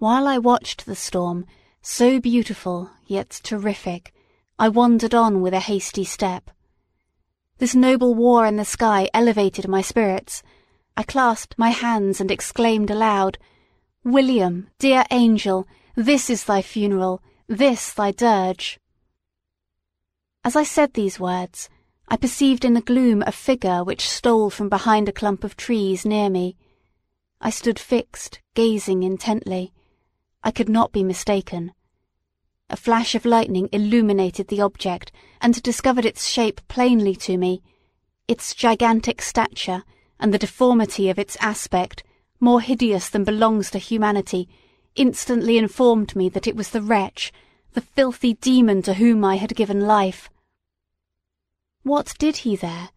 While 0.00 0.26
I 0.26 0.38
watched 0.38 0.86
the 0.86 0.96
storm, 0.96 1.44
so 1.82 2.20
beautiful 2.20 2.88
yet 3.06 3.38
terrific, 3.42 4.14
I 4.58 4.70
wandered 4.70 5.14
on 5.14 5.42
with 5.42 5.52
a 5.52 5.60
hasty 5.60 6.04
step. 6.04 6.50
This 7.58 7.74
noble 7.74 8.14
war 8.14 8.46
in 8.46 8.56
the 8.56 8.64
sky 8.64 9.10
elevated 9.12 9.68
my 9.68 9.82
spirits. 9.82 10.42
I 10.96 11.02
clasped 11.02 11.58
my 11.58 11.68
hands 11.68 12.18
and 12.18 12.30
exclaimed 12.30 12.90
aloud, 12.90 13.36
William, 14.02 14.70
dear 14.78 15.04
angel, 15.10 15.68
this 15.94 16.30
is 16.30 16.44
thy 16.44 16.62
funeral, 16.62 17.22
this 17.46 17.92
thy 17.92 18.10
dirge. 18.10 18.80
As 20.42 20.56
I 20.56 20.62
said 20.62 20.94
these 20.94 21.20
words, 21.20 21.68
I 22.08 22.16
perceived 22.16 22.64
in 22.64 22.72
the 22.72 22.80
gloom 22.80 23.22
a 23.26 23.32
figure 23.32 23.84
which 23.84 24.08
stole 24.08 24.48
from 24.48 24.70
behind 24.70 25.10
a 25.10 25.12
clump 25.20 25.44
of 25.44 25.58
trees 25.58 26.06
near 26.06 26.30
me. 26.30 26.56
I 27.38 27.50
stood 27.50 27.78
fixed, 27.78 28.40
gazing 28.54 29.02
intently. 29.02 29.74
I 30.42 30.50
could 30.50 30.68
not 30.68 30.92
be 30.92 31.04
mistaken. 31.04 31.72
A 32.70 32.76
flash 32.76 33.14
of 33.14 33.24
lightning 33.24 33.68
illuminated 33.72 34.48
the 34.48 34.60
object 34.60 35.10
and 35.40 35.60
discovered 35.62 36.04
its 36.04 36.28
shape 36.28 36.60
plainly 36.68 37.16
to 37.16 37.36
me. 37.36 37.62
Its 38.28 38.54
gigantic 38.54 39.20
stature 39.20 39.82
and 40.20 40.32
the 40.32 40.38
deformity 40.38 41.10
of 41.10 41.18
its 41.18 41.36
aspect, 41.40 42.04
more 42.38 42.60
hideous 42.60 43.08
than 43.08 43.24
belongs 43.24 43.70
to 43.70 43.78
humanity, 43.78 44.48
instantly 44.94 45.58
informed 45.58 46.14
me 46.14 46.28
that 46.28 46.46
it 46.46 46.54
was 46.54 46.70
the 46.70 46.82
wretch, 46.82 47.32
the 47.72 47.80
filthy 47.80 48.34
demon 48.34 48.82
to 48.82 48.94
whom 48.94 49.24
I 49.24 49.36
had 49.36 49.56
given 49.56 49.80
life. 49.80 50.30
What 51.82 52.14
did 52.18 52.38
he 52.38 52.54
there? 52.54 52.90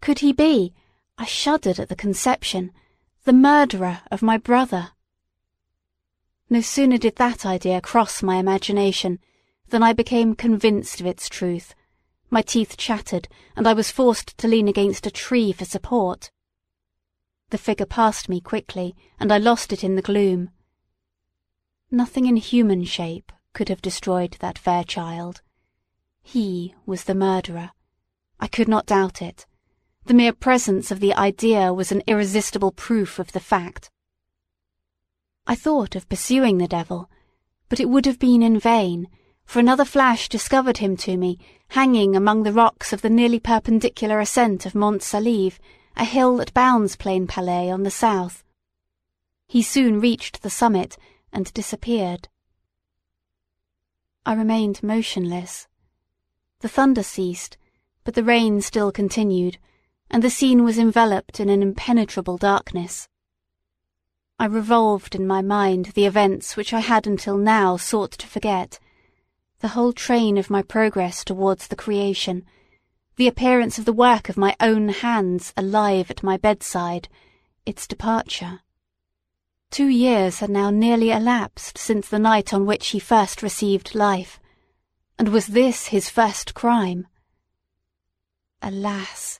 Could 0.00 0.20
he 0.20 0.32
be, 0.32 0.72
I 1.18 1.24
shuddered 1.24 1.78
at 1.78 1.88
the 1.88 1.96
conception, 1.96 2.72
the 3.24 3.32
murderer 3.32 4.00
of 4.10 4.22
my 4.22 4.38
brother? 4.38 4.93
No 6.50 6.60
sooner 6.60 6.98
did 6.98 7.16
that 7.16 7.46
idea 7.46 7.80
cross 7.80 8.22
my 8.22 8.36
imagination 8.36 9.18
than 9.68 9.82
I 9.82 9.92
became 9.92 10.34
convinced 10.34 11.00
of 11.00 11.06
its 11.06 11.28
truth. 11.28 11.74
My 12.30 12.42
teeth 12.42 12.76
chattered, 12.76 13.28
and 13.56 13.66
I 13.66 13.72
was 13.72 13.90
forced 13.90 14.36
to 14.38 14.48
lean 14.48 14.68
against 14.68 15.06
a 15.06 15.10
tree 15.10 15.52
for 15.52 15.64
support. 15.64 16.30
The 17.50 17.58
figure 17.58 17.86
passed 17.86 18.28
me 18.28 18.40
quickly, 18.40 18.94
and 19.18 19.32
I 19.32 19.38
lost 19.38 19.72
it 19.72 19.84
in 19.84 19.96
the 19.96 20.02
gloom. 20.02 20.50
Nothing 21.90 22.26
in 22.26 22.36
human 22.36 22.84
shape 22.84 23.32
could 23.52 23.68
have 23.68 23.80
destroyed 23.82 24.36
that 24.40 24.58
fair 24.58 24.84
child. 24.84 25.40
He 26.22 26.74
was 26.86 27.04
the 27.04 27.14
murderer. 27.14 27.70
I 28.40 28.48
could 28.48 28.68
not 28.68 28.86
doubt 28.86 29.22
it. 29.22 29.46
The 30.06 30.14
mere 30.14 30.32
presence 30.32 30.90
of 30.90 31.00
the 31.00 31.14
idea 31.14 31.72
was 31.72 31.92
an 31.92 32.02
irresistible 32.06 32.72
proof 32.72 33.18
of 33.18 33.32
the 33.32 33.40
fact. 33.40 33.90
I 35.46 35.54
thought 35.54 35.94
of 35.94 36.08
pursuing 36.08 36.58
the 36.58 36.66
devil, 36.66 37.10
but 37.68 37.78
it 37.78 37.88
would 37.88 38.06
have 38.06 38.18
been 38.18 38.42
in 38.42 38.58
vain, 38.58 39.08
for 39.44 39.60
another 39.60 39.84
flash 39.84 40.28
discovered 40.28 40.78
him 40.78 40.96
to 40.98 41.16
me, 41.16 41.38
hanging 41.68 42.16
among 42.16 42.42
the 42.42 42.52
rocks 42.52 42.92
of 42.92 43.02
the 43.02 43.10
nearly 43.10 43.38
perpendicular 43.38 44.20
ascent 44.20 44.64
of 44.64 44.74
Mont 44.74 45.02
Saleve, 45.02 45.60
a 45.96 46.04
hill 46.04 46.38
that 46.38 46.54
bounds 46.54 46.96
Plainpalais 46.96 47.70
on 47.70 47.82
the 47.82 47.90
south. 47.90 48.42
He 49.46 49.62
soon 49.62 50.00
reached 50.00 50.42
the 50.42 50.50
summit 50.50 50.96
and 51.32 51.52
disappeared. 51.52 52.28
I 54.24 54.32
remained 54.32 54.82
motionless. 54.82 55.68
The 56.60 56.68
thunder 56.68 57.02
ceased, 57.02 57.58
but 58.04 58.14
the 58.14 58.24
rain 58.24 58.62
still 58.62 58.90
continued, 58.90 59.58
and 60.10 60.22
the 60.22 60.30
scene 60.30 60.64
was 60.64 60.78
enveloped 60.78 61.38
in 61.38 61.50
an 61.50 61.60
impenetrable 61.60 62.38
darkness. 62.38 63.08
I 64.38 64.46
revolved 64.46 65.14
in 65.14 65.26
my 65.26 65.42
mind 65.42 65.86
the 65.94 66.06
events 66.06 66.56
which 66.56 66.72
I 66.72 66.80
had 66.80 67.06
until 67.06 67.36
now 67.36 67.76
sought 67.76 68.12
to 68.12 68.26
forget, 68.26 68.80
the 69.60 69.68
whole 69.68 69.92
train 69.92 70.36
of 70.36 70.50
my 70.50 70.60
progress 70.60 71.24
towards 71.24 71.68
the 71.68 71.76
creation, 71.76 72.44
the 73.16 73.28
appearance 73.28 73.78
of 73.78 73.84
the 73.84 73.92
work 73.92 74.28
of 74.28 74.36
my 74.36 74.56
own 74.58 74.88
hands 74.88 75.52
alive 75.56 76.10
at 76.10 76.24
my 76.24 76.36
bedside, 76.36 77.08
its 77.64 77.86
departure. 77.86 78.60
Two 79.70 79.86
years 79.86 80.40
had 80.40 80.50
now 80.50 80.68
nearly 80.68 81.10
elapsed 81.10 81.78
since 81.78 82.08
the 82.08 82.18
night 82.18 82.52
on 82.52 82.66
which 82.66 82.88
he 82.88 82.98
first 82.98 83.42
received 83.42 83.94
life, 83.94 84.40
and 85.16 85.28
was 85.28 85.46
this 85.46 85.86
his 85.86 86.10
first 86.10 86.54
crime? 86.54 87.06
Alas! 88.60 89.38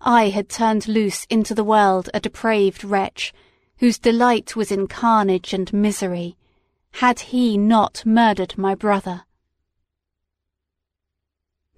I 0.00 0.28
had 0.28 0.48
turned 0.48 0.86
loose 0.86 1.24
into 1.26 1.54
the 1.54 1.64
world 1.64 2.08
a 2.14 2.20
depraved 2.20 2.84
wretch, 2.84 3.34
whose 3.78 3.98
delight 3.98 4.56
was 4.56 4.72
in 4.72 4.86
carnage 4.86 5.52
and 5.52 5.72
misery, 5.72 6.36
had 6.92 7.20
he 7.20 7.58
not 7.58 8.04
murdered 8.06 8.56
my 8.56 8.74
brother. 8.74 9.24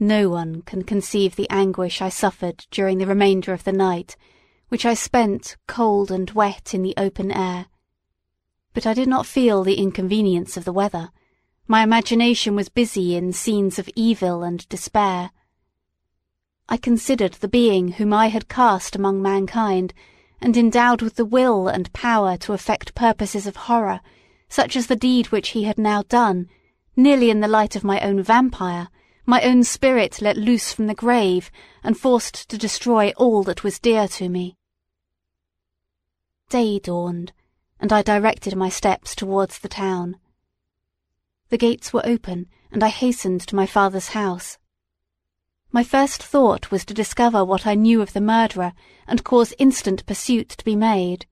No 0.00 0.28
one 0.28 0.62
can 0.62 0.84
conceive 0.84 1.34
the 1.34 1.50
anguish 1.50 2.00
I 2.00 2.08
suffered 2.08 2.66
during 2.70 2.98
the 2.98 3.06
remainder 3.06 3.52
of 3.52 3.64
the 3.64 3.72
night, 3.72 4.16
which 4.68 4.86
I 4.86 4.94
spent 4.94 5.56
cold 5.66 6.12
and 6.12 6.30
wet 6.30 6.72
in 6.72 6.82
the 6.82 6.94
open 6.96 7.32
air. 7.32 7.66
But 8.74 8.86
I 8.86 8.94
did 8.94 9.08
not 9.08 9.26
feel 9.26 9.64
the 9.64 9.74
inconvenience 9.74 10.56
of 10.56 10.64
the 10.64 10.72
weather. 10.72 11.10
My 11.66 11.82
imagination 11.82 12.54
was 12.54 12.68
busy 12.68 13.16
in 13.16 13.32
scenes 13.32 13.78
of 13.78 13.90
evil 13.96 14.44
and 14.44 14.68
despair. 14.68 15.32
I 16.68 16.76
considered 16.76 17.32
the 17.34 17.48
being 17.48 17.92
whom 17.92 18.12
I 18.12 18.28
had 18.28 18.48
cast 18.48 18.94
among 18.94 19.20
mankind 19.20 19.94
and 20.40 20.56
endowed 20.56 21.02
with 21.02 21.16
the 21.16 21.24
will 21.24 21.68
and 21.68 21.92
power 21.92 22.36
to 22.36 22.52
effect 22.52 22.94
purposes 22.94 23.46
of 23.46 23.56
horror, 23.56 24.00
such 24.48 24.76
as 24.76 24.86
the 24.86 24.96
deed 24.96 25.26
which 25.26 25.50
he 25.50 25.64
had 25.64 25.78
now 25.78 26.02
done, 26.08 26.48
nearly 26.96 27.30
in 27.30 27.40
the 27.40 27.48
light 27.48 27.76
of 27.76 27.84
my 27.84 28.00
own 28.00 28.22
vampire, 28.22 28.88
my 29.26 29.42
own 29.42 29.62
spirit 29.62 30.22
let 30.22 30.36
loose 30.36 30.72
from 30.72 30.86
the 30.86 30.94
grave, 30.94 31.50
and 31.82 31.98
forced 31.98 32.48
to 32.48 32.56
destroy 32.56 33.12
all 33.16 33.42
that 33.42 33.62
was 33.62 33.78
dear 33.78 34.08
to 34.08 34.28
me. 34.28 34.56
Day 36.48 36.78
dawned, 36.78 37.32
and 37.78 37.92
I 37.92 38.02
directed 38.02 38.56
my 38.56 38.68
steps 38.68 39.14
towards 39.14 39.58
the 39.58 39.68
town. 39.68 40.16
The 41.50 41.58
gates 41.58 41.92
were 41.92 42.06
open, 42.06 42.46
and 42.72 42.82
I 42.82 42.88
hastened 42.88 43.42
to 43.42 43.56
my 43.56 43.66
father's 43.66 44.08
house. 44.08 44.58
My 45.70 45.84
first 45.84 46.22
thought 46.22 46.70
was 46.70 46.86
to 46.86 46.94
discover 46.94 47.44
what 47.44 47.66
I 47.66 47.74
knew 47.74 48.00
of 48.00 48.14
the 48.14 48.22
murderer 48.22 48.72
and 49.06 49.22
cause 49.22 49.52
instant 49.58 50.06
pursuit 50.06 50.48
to 50.50 50.64
be 50.64 50.74
made. 50.74 51.26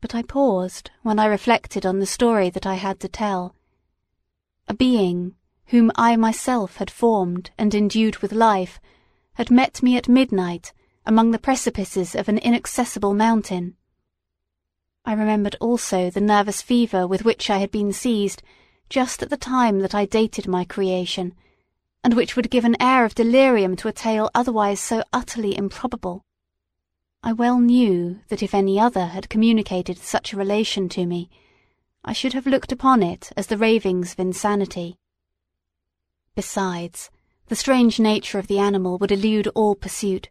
But 0.00 0.12
I 0.14 0.22
paused 0.22 0.90
when 1.02 1.20
I 1.20 1.26
reflected 1.26 1.86
on 1.86 2.00
the 2.00 2.06
story 2.06 2.50
that 2.50 2.66
I 2.66 2.74
had 2.74 2.98
to 3.00 3.08
tell. 3.08 3.54
A 4.66 4.74
being, 4.74 5.36
whom 5.66 5.92
I 5.94 6.16
myself 6.16 6.78
had 6.78 6.90
formed 6.90 7.52
and 7.56 7.74
endued 7.74 8.18
with 8.18 8.32
life, 8.32 8.80
had 9.34 9.50
met 9.50 9.82
me 9.84 9.96
at 9.96 10.08
midnight 10.08 10.72
among 11.06 11.30
the 11.30 11.38
precipices 11.38 12.16
of 12.16 12.28
an 12.28 12.38
inaccessible 12.38 13.14
mountain. 13.14 13.76
I 15.04 15.12
remembered 15.12 15.56
also 15.60 16.10
the 16.10 16.20
nervous 16.20 16.60
fever 16.60 17.06
with 17.06 17.24
which 17.24 17.50
I 17.50 17.58
had 17.58 17.70
been 17.70 17.92
seized 17.92 18.42
just 18.88 19.22
at 19.22 19.30
the 19.30 19.36
time 19.36 19.78
that 19.78 19.94
I 19.94 20.06
dated 20.06 20.48
my 20.48 20.64
creation, 20.64 21.34
and 22.04 22.14
which 22.14 22.34
would 22.34 22.50
give 22.50 22.64
an 22.64 22.80
air 22.80 23.04
of 23.04 23.14
delirium 23.14 23.76
to 23.76 23.88
a 23.88 23.92
tale 23.92 24.30
otherwise 24.34 24.80
so 24.80 25.02
utterly 25.12 25.56
improbable. 25.56 26.24
I 27.22 27.32
well 27.32 27.60
knew 27.60 28.20
that 28.28 28.42
if 28.42 28.54
any 28.54 28.80
other 28.80 29.06
had 29.06 29.28
communicated 29.28 29.98
such 29.98 30.32
a 30.32 30.36
relation 30.36 30.88
to 30.90 31.06
me, 31.06 31.30
I 32.04 32.12
should 32.12 32.32
have 32.32 32.46
looked 32.46 32.72
upon 32.72 33.02
it 33.02 33.30
as 33.36 33.46
the 33.46 33.56
ravings 33.56 34.12
of 34.12 34.18
insanity. 34.18 34.96
Besides, 36.34 37.10
the 37.46 37.54
strange 37.54 38.00
nature 38.00 38.40
of 38.40 38.48
the 38.48 38.58
animal 38.58 38.98
would 38.98 39.12
elude 39.12 39.46
all 39.48 39.76
pursuit, 39.76 40.28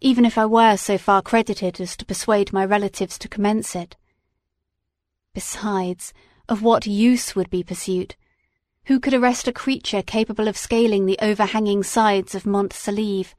even 0.00 0.24
if 0.24 0.36
I 0.36 0.46
were 0.46 0.76
so 0.76 0.98
far 0.98 1.22
credited 1.22 1.80
as 1.80 1.96
to 1.98 2.04
persuade 2.04 2.52
my 2.52 2.64
relatives 2.64 3.16
to 3.18 3.28
commence 3.28 3.76
it. 3.76 3.96
Besides, 5.34 6.12
of 6.48 6.62
what 6.62 6.86
use 6.86 7.36
would 7.36 7.50
be 7.50 7.62
pursuit? 7.62 8.16
Who 8.86 8.98
could 8.98 9.14
arrest 9.14 9.46
a 9.46 9.52
creature 9.52 10.02
capable 10.02 10.48
of 10.48 10.56
scaling 10.56 11.06
the 11.06 11.18
overhanging 11.22 11.84
sides 11.84 12.34
of 12.34 12.44
Mont 12.44 12.72
Saleve? 12.72 13.36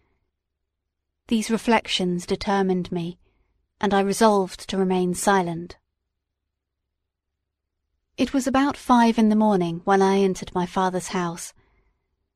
These 1.27 1.51
reflections 1.51 2.25
determined 2.25 2.93
me, 2.93 3.19
and 3.81 3.93
I 3.93 3.99
resolved 3.99 4.69
to 4.69 4.77
remain 4.77 5.13
silent. 5.13 5.77
It 8.15 8.33
was 8.33 8.47
about 8.47 8.77
five 8.77 9.17
in 9.17 9.27
the 9.27 9.35
morning 9.35 9.81
when 9.83 10.01
I 10.01 10.19
entered 10.19 10.55
my 10.55 10.65
father's 10.65 11.09
house. 11.09 11.53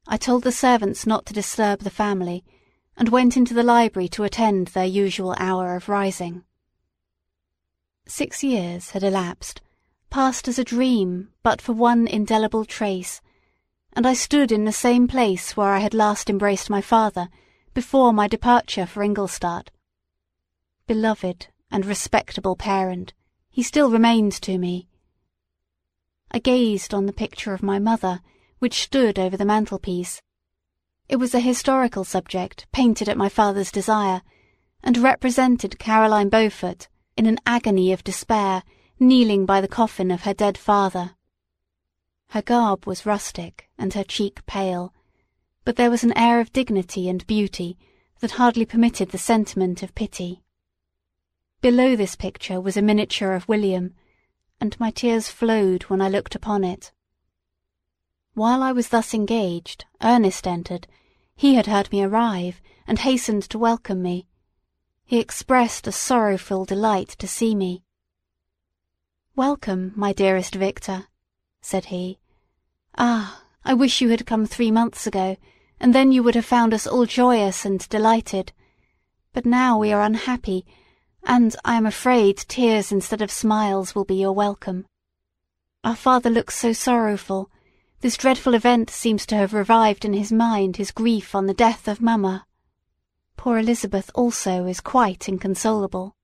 I 0.05 0.17
told 0.17 0.43
the 0.43 0.51
servants 0.51 1.07
not 1.07 1.25
to 1.27 1.33
disturb 1.33 1.81
the 1.81 1.89
family, 1.89 2.43
and 2.97 3.07
went 3.07 3.37
into 3.37 3.53
the 3.53 3.63
library 3.63 4.09
to 4.09 4.23
attend 4.25 4.67
their 4.69 4.85
usual 4.85 5.33
hour 5.37 5.75
of 5.75 5.87
rising. 5.87 6.43
Six 8.05 8.43
years 8.43 8.91
had 8.91 9.03
elapsed 9.03 9.61
passed 10.09 10.47
as 10.47 10.57
a 10.57 10.63
dream 10.63 11.29
but 11.43 11.61
for 11.61 11.73
one 11.73 12.07
indelible 12.07 12.65
trace, 12.65 13.21
and 13.93 14.05
I 14.05 14.13
stood 14.13 14.51
in 14.51 14.65
the 14.65 14.71
same 14.71 15.07
place 15.07 15.57
where 15.57 15.73
I 15.73 15.79
had 15.79 15.93
last 15.93 16.29
embraced 16.29 16.69
my 16.69 16.81
father 16.81 17.29
before 17.73 18.13
my 18.13 18.27
departure 18.27 18.85
for 18.85 19.03
Ingolstadt. 19.03 19.71
Beloved 20.87 21.47
and 21.71 21.85
respectable 21.85 22.55
parent, 22.55 23.13
he 23.49 23.63
still 23.63 23.89
remained 23.89 24.33
to 24.41 24.57
me. 24.57 24.87
I 26.31 26.39
gazed 26.39 26.93
on 26.93 27.05
the 27.05 27.13
picture 27.13 27.53
of 27.53 27.63
my 27.63 27.79
mother, 27.79 28.21
which 28.59 28.83
stood 28.83 29.17
over 29.17 29.37
the 29.37 29.45
mantelpiece. 29.45 30.21
It 31.09 31.15
was 31.17 31.33
a 31.33 31.39
historical 31.39 32.03
subject 32.03 32.67
painted 32.71 33.07
at 33.07 33.17
my 33.17 33.29
father's 33.29 33.71
desire, 33.71 34.21
and 34.83 34.97
represented 34.97 35.79
Caroline 35.79 36.29
Beaufort 36.29 36.87
in 37.15 37.25
an 37.25 37.39
agony 37.45 37.91
of 37.91 38.03
despair, 38.03 38.63
kneeling 38.99 39.45
by 39.45 39.61
the 39.61 39.67
coffin 39.67 40.11
of 40.11 40.23
her 40.23 40.33
dead 40.33 40.57
father. 40.57 41.15
Her 42.29 42.41
garb 42.41 42.85
was 42.85 43.05
rustic 43.05 43.69
and 43.77 43.93
her 43.93 44.03
cheek 44.03 44.45
pale, 44.45 44.93
but 45.63 45.75
there 45.75 45.91
was 45.91 46.03
an 46.03 46.17
air 46.17 46.39
of 46.39 46.53
dignity 46.53 47.07
and 47.07 47.25
beauty 47.27 47.77
that 48.19 48.31
hardly 48.31 48.65
permitted 48.65 49.09
the 49.09 49.17
sentiment 49.17 49.83
of 49.83 49.93
pity. 49.95 50.41
Below 51.61 51.95
this 51.95 52.15
picture 52.15 52.59
was 52.59 52.77
a 52.77 52.81
miniature 52.81 53.33
of 53.33 53.47
William, 53.47 53.93
and 54.59 54.79
my 54.79 54.91
tears 54.91 55.29
flowed 55.29 55.83
when 55.83 56.01
I 56.01 56.09
looked 56.09 56.35
upon 56.35 56.63
it. 56.63 56.91
While 58.33 58.61
I 58.61 58.71
was 58.71 58.89
thus 58.89 59.13
engaged, 59.13 59.85
Ernest 60.01 60.47
entered. 60.47 60.87
He 61.35 61.55
had 61.55 61.67
heard 61.67 61.91
me 61.91 62.03
arrive, 62.03 62.61
and 62.87 62.99
hastened 62.99 63.43
to 63.49 63.59
welcome 63.59 64.01
me. 64.01 64.27
He 65.05 65.19
expressed 65.19 65.87
a 65.87 65.91
sorrowful 65.91 66.65
delight 66.65 67.09
to 67.19 67.27
see 67.27 67.55
me. 67.55 67.83
Welcome, 69.37 69.93
my 69.95 70.13
dearest 70.13 70.55
Victor, 70.55 71.05
said 71.61 71.85
he. 71.85 72.17
Ah, 72.97 73.43
I 73.63 73.75
wish 73.75 74.01
you 74.01 74.09
had 74.09 74.25
come 74.25 74.47
three 74.47 74.71
months 74.71 75.05
ago, 75.05 75.37
and 75.79 75.93
then 75.93 76.11
you 76.11 76.23
would 76.23 76.33
have 76.33 76.43
found 76.43 76.73
us 76.73 76.87
all 76.87 77.05
joyous 77.05 77.63
and 77.63 77.87
delighted. 77.87 78.51
But 79.33 79.45
now 79.45 79.77
we 79.77 79.93
are 79.93 80.01
unhappy, 80.01 80.65
and 81.23 81.55
I 81.63 81.75
am 81.75 81.85
afraid 81.85 82.37
tears 82.47 82.91
instead 82.91 83.21
of 83.21 83.29
smiles 83.29 83.93
will 83.93 84.05
be 84.05 84.15
your 84.15 84.31
welcome. 84.31 84.87
Our 85.83 85.95
father 85.95 86.31
looks 86.31 86.57
so 86.57 86.73
sorrowful. 86.73 87.51
This 88.01 88.17
dreadful 88.17 88.55
event 88.55 88.89
seems 88.89 89.27
to 89.27 89.35
have 89.35 89.53
revived 89.53 90.03
in 90.03 90.13
his 90.13 90.31
mind 90.31 90.77
his 90.77 90.89
grief 90.89 91.35
on 91.35 91.45
the 91.45 91.53
death 91.53 91.87
of 91.87 92.01
Mamma. 92.01 92.47
Poor 93.35 93.59
Elizabeth 93.59 94.09
also 94.15 94.65
is 94.65 94.81
quite 94.81 95.29
inconsolable. 95.29 96.15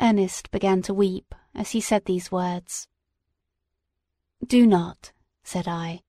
Ernest 0.00 0.50
began 0.50 0.82
to 0.82 0.92
weep 0.92 1.36
as 1.54 1.70
he 1.70 1.80
said 1.80 2.04
these 2.04 2.32
words. 2.32 2.88
Do 4.46 4.66
not, 4.66 5.12
said 5.44 5.68
I, 5.68 6.02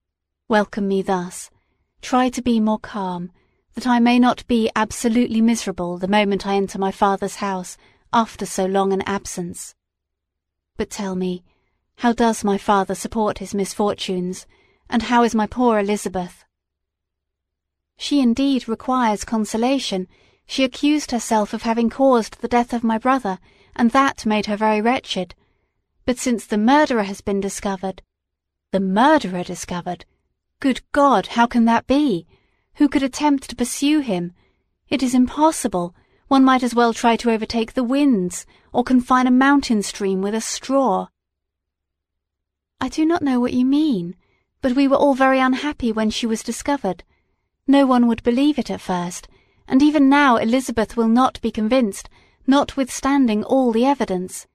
welcome 0.48 0.88
me 0.88 1.02
thus. 1.02 1.50
Try 2.02 2.30
to 2.30 2.42
be 2.42 2.60
more 2.60 2.80
calm, 2.80 3.32
that 3.76 3.88
I 3.88 4.00
may 4.00 4.20
not 4.20 4.46
be 4.48 4.70
absolutely 4.76 5.42
miserable 5.42 5.98
the 5.98 6.08
moment 6.08 6.46
I 6.46 6.56
enter 6.56 6.78
my 6.78 6.92
father's 6.92 7.36
house 7.36 7.78
after 8.12 8.46
so 8.46 8.66
long 8.66 8.94
an 8.94 9.02
absence. 9.04 9.76
But 10.78 10.90
tell 10.90 11.16
me, 11.16 11.44
how 11.98 12.14
does 12.14 12.44
my 12.44 12.58
father 12.58 12.96
support 12.96 13.38
his 13.38 13.54
misfortunes, 13.54 14.46
and 14.90 15.04
how 15.04 15.24
is 15.24 15.36
my 15.36 15.48
poor 15.48 15.80
Elizabeth? 15.80 16.46
She 17.98 18.20
indeed 18.20 18.68
requires 18.68 19.24
consolation. 19.24 20.08
She 20.46 20.64
accused 20.64 21.12
herself 21.12 21.54
of 21.54 21.62
having 21.62 21.90
caused 21.90 22.42
the 22.42 22.48
death 22.48 22.74
of 22.74 22.84
my 22.84 22.98
brother, 22.98 23.40
and 23.76 23.92
that 23.92 24.26
made 24.26 24.46
her 24.48 24.58
very 24.58 24.82
wretched. 24.82 25.36
But 26.06 26.18
since 26.18 26.46
the 26.46 26.58
murderer 26.58 27.04
has 27.04 27.22
been 27.22 27.40
discovered, 27.40 28.02
the 28.72 28.80
murderer 28.80 29.44
discovered? 29.44 30.06
Good 30.60 30.82
God, 30.92 31.28
how 31.28 31.46
can 31.46 31.66
that 31.66 31.86
be? 31.86 32.26
Who 32.76 32.90
could 32.90 33.04
attempt 33.04 33.50
to 33.50 33.56
pursue 33.56 34.00
him? 34.00 34.34
It 34.90 35.04
is 35.04 35.14
impossible. 35.14 35.96
One 36.28 36.44
might 36.44 36.64
as 36.64 36.74
well 36.74 36.94
try 36.94 37.16
to 37.18 37.30
overtake 37.30 37.74
the 37.74 37.84
winds, 37.84 38.46
or 38.72 38.84
confine 38.84 39.28
a 39.28 39.32
mountain 39.32 39.84
stream 39.84 40.22
with 40.22 40.34
a 40.34 40.42
straw. 40.42 41.08
I 42.82 42.90
do 42.90 43.06
not 43.06 43.22
know 43.22 43.40
what 43.40 43.54
you 43.54 43.64
mean, 43.66 44.16
but 44.62 44.74
we 44.74 44.88
were 44.88 44.98
all 44.98 45.14
very 45.14 45.40
unhappy 45.40 45.92
when 45.92 46.10
she 46.10 46.26
was 46.26 46.42
discovered. 46.42 47.04
No 47.68 47.86
one 47.86 48.08
would 48.08 48.24
believe 48.24 48.58
it 48.58 48.72
at 48.72 48.82
first, 48.82 49.28
and 49.68 49.84
even 49.84 50.10
now 50.10 50.38
Elizabeth 50.38 50.98
will 50.98 51.08
not 51.08 51.40
be 51.42 51.52
convinced, 51.52 52.10
notwithstanding 52.46 53.44
all 53.44 53.72
the 53.72 53.86
evidence. 53.86 54.48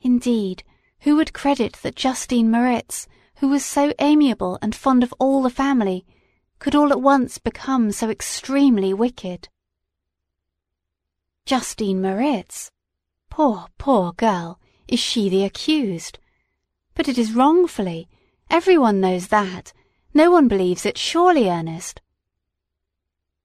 Indeed, 0.00 0.64
who 1.00 1.16
would 1.16 1.32
credit 1.32 1.74
that 1.82 1.96
Justine 1.96 2.50
Moritz, 2.50 3.06
who 3.36 3.48
was 3.48 3.64
so 3.64 3.92
amiable 3.98 4.58
and 4.60 4.74
fond 4.74 5.02
of 5.02 5.14
all 5.18 5.42
the 5.42 5.50
family, 5.50 6.04
could 6.58 6.74
all 6.74 6.92
at 6.92 7.00
once 7.00 7.38
become 7.38 7.90
so 7.90 8.10
extremely 8.10 8.92
wicked. 8.92 9.48
Justine 11.46 12.02
Moritz! 12.02 12.70
Poor, 13.30 13.66
poor 13.78 14.12
girl! 14.12 14.60
Is 14.86 15.00
she 15.00 15.28
the 15.28 15.44
accused? 15.44 16.18
But 16.94 17.08
it 17.08 17.16
is 17.16 17.32
wrongfully. 17.32 18.08
Everyone 18.50 19.00
knows 19.00 19.28
that. 19.28 19.72
No 20.12 20.30
one 20.30 20.48
believes 20.48 20.84
it, 20.84 20.98
surely, 20.98 21.48
Ernest. 21.48 22.02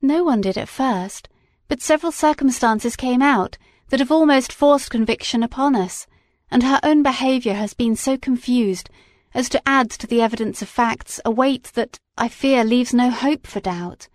No 0.01 0.23
one 0.23 0.41
did 0.41 0.57
at 0.57 0.67
first, 0.67 1.29
but 1.67 1.81
several 1.81 2.11
circumstances 2.11 2.95
came 2.95 3.21
out 3.21 3.57
that 3.89 3.99
have 3.99 4.11
almost 4.11 4.51
forced 4.51 4.89
conviction 4.89 5.43
upon 5.43 5.75
us, 5.75 6.07
and 6.49 6.63
her 6.63 6.79
own 6.83 7.03
behaviour 7.03 7.53
has 7.53 7.73
been 7.73 7.95
so 7.95 8.17
confused 8.17 8.89
as 9.33 9.49
to 9.49 9.61
add 9.67 9.89
to 9.91 10.07
the 10.07 10.21
evidence 10.21 10.61
of 10.61 10.69
facts 10.69 11.19
a 11.25 11.31
weight 11.31 11.71
that, 11.75 11.99
I 12.17 12.29
fear, 12.29 12.63
leaves 12.63 12.93
no 12.93 13.09
hope 13.09 13.45
for 13.45 13.59
doubt. 13.59 14.07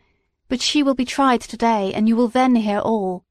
But 0.49 0.63
she 0.63 0.83
will 0.83 0.95
be 0.95 1.05
tried 1.05 1.43
today, 1.43 1.93
and 1.93 2.09
you 2.09 2.17
will 2.17 2.29
then 2.29 2.57
hear 2.57 2.79
all. 2.79 3.25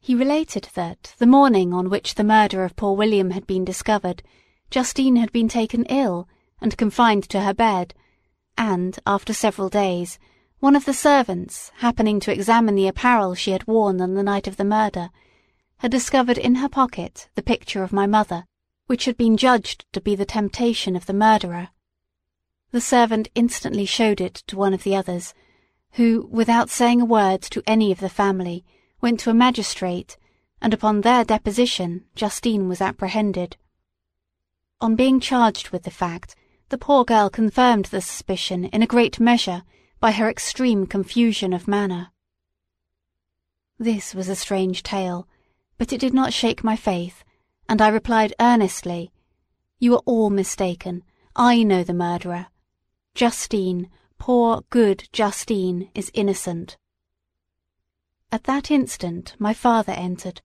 He 0.00 0.14
related 0.14 0.68
that, 0.74 1.14
the 1.18 1.26
morning 1.26 1.72
on 1.72 1.88
which 1.88 2.16
the 2.16 2.24
murder 2.24 2.64
of 2.64 2.76
poor 2.76 2.94
William 2.94 3.30
had 3.30 3.46
been 3.46 3.64
discovered, 3.64 4.22
Justine 4.70 5.16
had 5.16 5.32
been 5.32 5.48
taken 5.48 5.84
ill, 5.86 6.28
and 6.60 6.76
confined 6.76 7.28
to 7.30 7.40
her 7.40 7.54
bed, 7.54 7.94
and, 8.58 8.98
after 9.06 9.32
several 9.32 9.68
days, 9.68 10.18
one 10.64 10.74
of 10.74 10.86
the 10.86 10.94
servants, 10.94 11.70
happening 11.80 12.18
to 12.18 12.32
examine 12.32 12.74
the 12.74 12.88
apparel 12.88 13.34
she 13.34 13.50
had 13.50 13.66
worn 13.66 14.00
on 14.00 14.14
the 14.14 14.22
night 14.22 14.46
of 14.46 14.56
the 14.56 14.64
murder, 14.64 15.10
had 15.76 15.90
discovered 15.90 16.38
in 16.38 16.54
her 16.54 16.70
pocket 16.70 17.28
the 17.34 17.42
picture 17.42 17.82
of 17.82 17.92
my 17.92 18.06
mother, 18.06 18.46
which 18.86 19.04
had 19.04 19.14
been 19.18 19.36
judged 19.36 19.84
to 19.92 20.00
be 20.00 20.16
the 20.16 20.24
temptation 20.24 20.96
of 20.96 21.04
the 21.04 21.12
murderer. 21.12 21.68
The 22.70 22.80
servant 22.80 23.28
instantly 23.34 23.84
showed 23.84 24.22
it 24.22 24.36
to 24.46 24.56
one 24.56 24.72
of 24.72 24.84
the 24.84 24.96
others, 24.96 25.34
who, 25.96 26.30
without 26.32 26.70
saying 26.70 27.02
a 27.02 27.04
word 27.04 27.42
to 27.42 27.62
any 27.66 27.92
of 27.92 28.00
the 28.00 28.08
family, 28.08 28.64
went 29.02 29.20
to 29.20 29.30
a 29.30 29.34
magistrate, 29.34 30.16
and 30.62 30.72
upon 30.72 31.02
their 31.02 31.26
deposition 31.26 32.06
Justine 32.14 32.68
was 32.68 32.80
apprehended. 32.80 33.58
On 34.80 34.96
being 34.96 35.20
charged 35.20 35.68
with 35.72 35.82
the 35.82 35.90
fact, 35.90 36.34
the 36.70 36.78
poor 36.78 37.04
girl 37.04 37.28
confirmed 37.28 37.84
the 37.84 38.00
suspicion 38.00 38.64
in 38.64 38.82
a 38.82 38.86
great 38.86 39.20
measure 39.20 39.62
by 40.04 40.12
her 40.12 40.28
extreme 40.28 40.86
confusion 40.86 41.54
of 41.54 41.66
manner. 41.66 42.10
This 43.78 44.14
was 44.14 44.28
a 44.28 44.36
strange 44.36 44.82
tale, 44.82 45.26
but 45.78 45.94
it 45.94 45.98
did 45.98 46.12
not 46.12 46.30
shake 46.30 46.62
my 46.62 46.76
faith, 46.76 47.24
and 47.70 47.80
I 47.80 47.88
replied 47.88 48.34
earnestly, 48.38 49.10
You 49.78 49.94
are 49.94 50.02
all 50.04 50.28
mistaken. 50.28 51.04
I 51.34 51.62
know 51.62 51.82
the 51.82 51.94
murderer. 51.94 52.48
Justine, 53.14 53.88
poor, 54.18 54.64
good 54.68 55.08
Justine, 55.10 55.88
is 55.94 56.10
innocent. 56.12 56.76
At 58.30 58.44
that 58.44 58.70
instant 58.70 59.34
my 59.38 59.54
father 59.54 59.92
entered. 59.92 60.42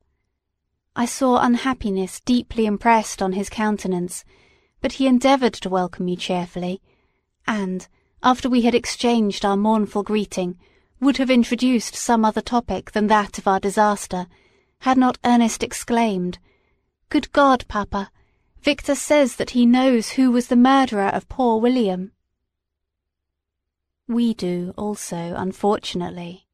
I 0.96 1.06
saw 1.06 1.42
unhappiness 1.42 2.22
deeply 2.22 2.66
impressed 2.66 3.22
on 3.22 3.34
his 3.34 3.50
countenance, 3.50 4.24
but 4.80 4.94
he 4.94 5.06
endeavoured 5.06 5.56
to 5.56 5.70
welcome 5.70 6.06
me 6.06 6.16
cheerfully, 6.16 6.82
and, 7.46 7.90
after 8.22 8.50
we 8.50 8.62
had 8.62 8.76
exchanged 8.76 9.46
our 9.46 9.58
mournful 9.58 10.04
greeting, 10.04 10.58
would 11.00 11.18
have 11.18 11.30
introduced 11.30 11.96
some 11.96 12.26
other 12.26 12.42
topic 12.42 12.92
than 12.92 13.08
that 13.08 13.38
of 13.38 13.48
our 13.48 13.60
disaster, 13.60 14.28
had 14.80 14.98
not 14.98 15.18
Ernest 15.24 15.64
exclaimed, 15.64 16.38
Good 17.10 17.32
God, 17.32 17.66
Papa! 17.68 18.12
Victor 18.62 18.96
says 18.96 19.38
that 19.38 19.52
he 19.52 19.66
knows 19.66 20.12
who 20.12 20.32
was 20.32 20.48
the 20.48 20.56
murderer 20.56 21.08
of 21.08 21.30
poor 21.30 21.60
William. 21.60 22.12
We 24.08 24.34
do 24.34 24.74
also, 24.78 25.34
unfortunately, 25.38 26.48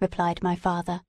replied 0.00 0.42
my 0.42 0.56
father. 0.56 1.02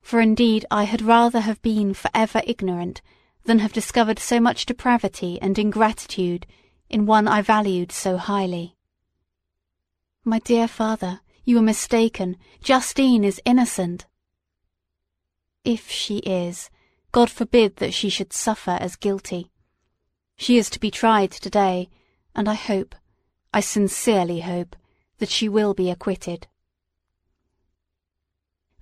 For 0.00 0.20
indeed 0.20 0.64
I 0.70 0.84
had 0.84 1.02
rather 1.02 1.40
have 1.40 1.60
been 1.60 1.92
for 1.92 2.10
ever 2.14 2.40
ignorant 2.46 3.02
than 3.44 3.58
have 3.58 3.72
discovered 3.72 4.18
so 4.18 4.40
much 4.40 4.64
depravity 4.64 5.38
and 5.42 5.58
ingratitude 5.58 6.46
in 6.88 7.04
one 7.04 7.28
I 7.28 7.42
valued 7.42 7.92
so 7.92 8.16
highly. 8.16 8.76
My 10.26 10.38
dear 10.38 10.66
father, 10.66 11.20
you 11.44 11.58
are 11.58 11.62
mistaken. 11.62 12.38
Justine 12.62 13.24
is 13.24 13.42
innocent. 13.44 14.06
If 15.64 15.90
she 15.90 16.18
is, 16.18 16.70
God 17.12 17.28
forbid 17.28 17.76
that 17.76 17.92
she 17.92 18.08
should 18.08 18.32
suffer 18.32 18.78
as 18.80 18.96
guilty. 18.96 19.50
She 20.36 20.56
is 20.56 20.70
to 20.70 20.80
be 20.80 20.90
tried 20.90 21.30
today, 21.30 21.90
and 22.34 22.48
I 22.48 22.54
hope, 22.54 22.94
I 23.52 23.60
sincerely 23.60 24.40
hope, 24.40 24.74
that 25.18 25.28
she 25.28 25.46
will 25.46 25.74
be 25.74 25.90
acquitted. 25.90 26.46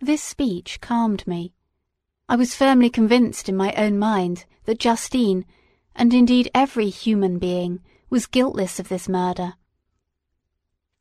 This 0.00 0.22
speech 0.22 0.80
calmed 0.80 1.26
me. 1.26 1.54
I 2.28 2.36
was 2.36 2.54
firmly 2.54 2.88
convinced 2.88 3.48
in 3.48 3.56
my 3.56 3.72
own 3.74 3.98
mind 3.98 4.44
that 4.66 4.78
Justine, 4.78 5.44
and 5.96 6.14
indeed 6.14 6.52
every 6.54 6.88
human 6.88 7.40
being, 7.40 7.80
was 8.08 8.26
guiltless 8.28 8.78
of 8.78 8.88
this 8.88 9.08
murder. 9.08 9.54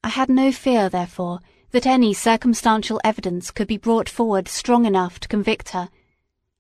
I 0.04 0.10
had 0.10 0.30
no 0.30 0.52
fear, 0.52 0.90
therefore, 0.90 1.40
that 1.72 1.86
any 1.86 2.14
circumstantial 2.14 3.00
evidence 3.04 3.52
could 3.52 3.68
be 3.68 3.78
brought 3.78 4.10
forward 4.10 4.48
strong 4.48 4.86
enough 4.86 5.20
to 5.20 5.28
convict 5.28 5.70
her, 5.70 5.90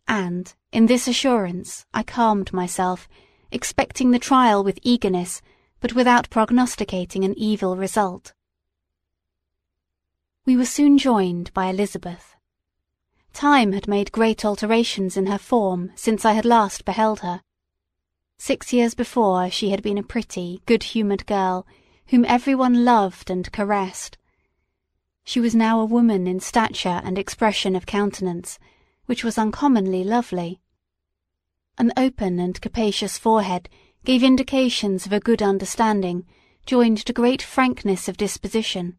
and, 0.07 0.53
in 0.71 0.85
this 0.85 1.07
assurance, 1.07 1.85
I 1.93 2.03
calmed 2.03 2.53
myself, 2.53 3.09
expecting 3.51 4.11
the 4.11 4.19
trial 4.19 4.63
with 4.63 4.79
eagerness, 4.83 5.41
but 5.79 5.93
without 5.93 6.29
prognosticating 6.29 7.23
an 7.23 7.33
evil 7.37 7.75
result. 7.75 8.33
We 10.45 10.55
were 10.55 10.65
soon 10.65 10.97
joined 10.97 11.53
by 11.53 11.65
Elizabeth. 11.67 12.35
Time 13.33 13.71
had 13.71 13.87
made 13.87 14.11
great 14.11 14.43
alterations 14.45 15.17
in 15.17 15.27
her 15.27 15.37
form 15.37 15.91
since 15.95 16.25
I 16.25 16.33
had 16.33 16.45
last 16.45 16.85
beheld 16.85 17.21
her. 17.21 17.41
Six 18.37 18.73
years 18.73 18.93
before 18.93 19.49
she 19.49 19.69
had 19.69 19.81
been 19.81 19.97
a 19.97 20.03
pretty, 20.03 20.61
good-humoured 20.65 21.25
girl, 21.25 21.65
whom 22.11 22.25
everyone 22.25 22.83
loved 22.83 23.29
and 23.29 23.49
caressed. 23.53 24.17
She 25.23 25.39
was 25.39 25.55
now 25.55 25.79
a 25.79 25.85
woman 25.85 26.27
in 26.27 26.41
stature 26.41 27.01
and 27.05 27.17
expression 27.17 27.73
of 27.73 27.85
countenance, 27.85 28.59
which 29.05 29.23
was 29.23 29.37
uncommonly 29.37 30.03
lovely. 30.03 30.59
An 31.77 31.93
open 31.95 32.37
and 32.37 32.59
capacious 32.59 33.17
forehead 33.17 33.69
gave 34.03 34.23
indications 34.23 35.05
of 35.05 35.13
a 35.13 35.21
good 35.21 35.41
understanding, 35.41 36.25
joined 36.65 36.97
to 37.05 37.13
great 37.13 37.41
frankness 37.41 38.09
of 38.09 38.17
disposition. 38.17 38.97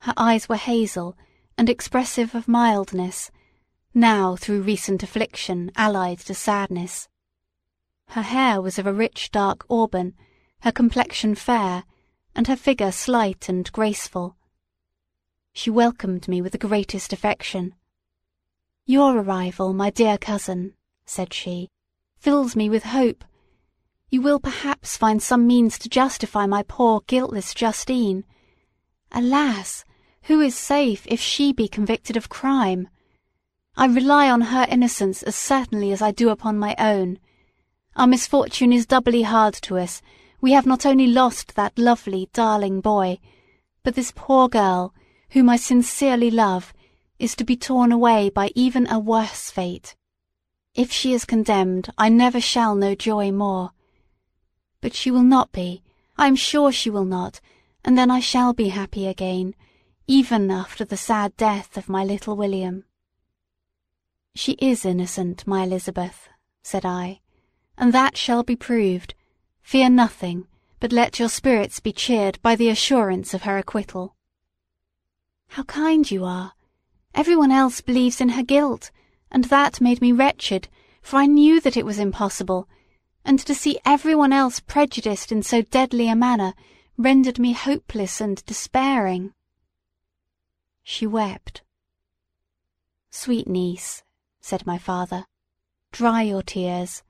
Her 0.00 0.12
eyes 0.18 0.50
were 0.50 0.56
hazel, 0.56 1.16
and 1.56 1.70
expressive 1.70 2.34
of 2.34 2.46
mildness, 2.46 3.30
now 3.94 4.36
through 4.36 4.60
recent 4.60 5.02
affliction 5.02 5.72
allied 5.76 6.18
to 6.18 6.34
sadness. 6.34 7.08
Her 8.08 8.22
hair 8.22 8.60
was 8.60 8.78
of 8.78 8.86
a 8.86 8.92
rich 8.92 9.30
dark 9.30 9.64
auburn, 9.70 10.12
her 10.60 10.72
complexion 10.72 11.34
fair, 11.34 11.84
and 12.34 12.46
her 12.46 12.56
figure 12.56 12.92
slight 12.92 13.48
and 13.48 13.70
graceful. 13.72 14.36
She 15.52 15.70
welcomed 15.70 16.28
me 16.28 16.42
with 16.42 16.52
the 16.52 16.58
greatest 16.58 17.12
affection. 17.12 17.74
Your 18.84 19.18
arrival, 19.18 19.72
my 19.72 19.90
dear 19.90 20.18
cousin, 20.18 20.74
said 21.06 21.32
she, 21.32 21.68
fills 22.18 22.54
me 22.54 22.68
with 22.68 22.84
hope. 22.84 23.24
You 24.10 24.22
will 24.22 24.38
perhaps 24.38 24.96
find 24.96 25.22
some 25.22 25.46
means 25.46 25.78
to 25.80 25.88
justify 25.88 26.46
my 26.46 26.62
poor 26.62 27.00
guiltless 27.06 27.54
Justine. 27.54 28.24
Alas! 29.10 29.84
Who 30.24 30.40
is 30.40 30.56
safe 30.56 31.06
if 31.06 31.20
she 31.20 31.52
be 31.52 31.68
convicted 31.68 32.16
of 32.16 32.28
crime? 32.28 32.88
I 33.76 33.86
rely 33.86 34.30
on 34.30 34.40
her 34.40 34.66
innocence 34.68 35.22
as 35.22 35.36
certainly 35.36 35.92
as 35.92 36.02
I 36.02 36.10
do 36.10 36.30
upon 36.30 36.58
my 36.58 36.74
own. 36.78 37.18
Our 37.94 38.06
misfortune 38.06 38.72
is 38.72 38.86
doubly 38.86 39.22
hard 39.22 39.54
to 39.62 39.78
us. 39.78 40.02
We 40.40 40.52
have 40.52 40.66
not 40.66 40.86
only 40.86 41.06
lost 41.06 41.54
that 41.54 41.78
lovely, 41.78 42.28
darling 42.32 42.80
boy, 42.80 43.18
but 43.82 43.94
this 43.94 44.12
poor 44.14 44.48
girl, 44.48 44.94
whom 45.30 45.48
I 45.48 45.56
sincerely 45.56 46.30
love, 46.30 46.72
is 47.18 47.34
to 47.36 47.44
be 47.44 47.56
torn 47.56 47.92
away 47.92 48.30
by 48.30 48.50
even 48.54 48.86
a 48.88 48.98
worse 48.98 49.50
fate. 49.50 49.96
If 50.74 50.92
she 50.92 51.12
is 51.12 51.24
condemned, 51.24 51.90
I 51.96 52.08
never 52.08 52.40
shall 52.40 52.74
know 52.74 52.94
joy 52.94 53.32
more. 53.32 53.70
But 54.80 54.94
she 54.94 55.10
will 55.10 55.22
not 55.22 55.52
be, 55.52 55.82
I 56.18 56.26
am 56.26 56.36
sure 56.36 56.70
she 56.70 56.90
will 56.90 57.04
not, 57.04 57.40
and 57.84 57.96
then 57.96 58.10
I 58.10 58.20
shall 58.20 58.52
be 58.52 58.68
happy 58.68 59.06
again 59.06 59.54
even 60.08 60.50
after 60.52 60.84
the 60.84 60.96
sad 60.96 61.36
death 61.36 61.76
of 61.76 61.88
my 61.88 62.04
little 62.04 62.36
William. 62.36 62.84
She 64.34 64.52
is 64.52 64.84
innocent, 64.84 65.46
my 65.46 65.64
Elizabeth, 65.64 66.28
said 66.62 66.84
I, 66.84 67.20
and 67.76 67.92
that 67.92 68.16
shall 68.16 68.44
be 68.44 68.54
proved. 68.54 69.14
Fear 69.66 69.90
nothing, 69.90 70.46
but 70.78 70.92
let 70.92 71.18
your 71.18 71.28
spirits 71.28 71.80
be 71.80 71.90
cheered 71.90 72.40
by 72.40 72.54
the 72.54 72.68
assurance 72.68 73.34
of 73.34 73.42
her 73.42 73.58
acquittal. 73.58 74.14
How 75.48 75.64
kind 75.64 76.08
you 76.08 76.24
are! 76.24 76.52
Everyone 77.16 77.50
else 77.50 77.80
believes 77.80 78.20
in 78.20 78.28
her 78.28 78.44
guilt, 78.44 78.92
and 79.28 79.46
that 79.46 79.80
made 79.80 80.00
me 80.00 80.12
wretched, 80.12 80.68
for 81.02 81.16
I 81.16 81.26
knew 81.26 81.60
that 81.62 81.76
it 81.76 81.84
was 81.84 81.98
impossible, 81.98 82.68
and 83.24 83.40
to 83.40 83.56
see 83.56 83.76
everyone 83.84 84.32
else 84.32 84.60
prejudiced 84.60 85.32
in 85.32 85.42
so 85.42 85.62
deadly 85.62 86.08
a 86.08 86.14
manner 86.14 86.54
rendered 86.96 87.40
me 87.40 87.52
hopeless 87.52 88.20
and 88.20 88.44
despairing. 88.46 89.32
She 90.84 91.08
wept. 91.08 91.64
Sweet 93.10 93.48
niece, 93.48 94.04
said 94.40 94.64
my 94.64 94.78
father, 94.78 95.24
dry 95.90 96.22
your 96.22 96.44
tears. 96.44 97.02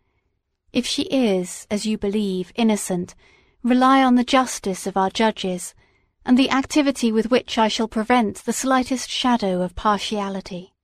If 0.76 0.84
she 0.84 1.04
is, 1.04 1.66
as 1.70 1.86
you 1.86 1.96
believe, 1.96 2.52
innocent, 2.54 3.14
rely 3.62 4.02
on 4.02 4.16
the 4.16 4.22
justice 4.22 4.86
of 4.86 4.94
our 4.94 5.08
judges, 5.08 5.74
and 6.26 6.36
the 6.36 6.50
activity 6.50 7.10
with 7.10 7.30
which 7.30 7.56
I 7.56 7.68
shall 7.68 7.88
prevent 7.88 8.44
the 8.44 8.52
slightest 8.52 9.08
shadow 9.08 9.62
of 9.62 9.74
partiality. 9.74 10.74